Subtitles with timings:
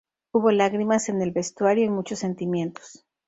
[0.31, 3.05] Hubo lágrimas en el vestuario y muchos sentimientos.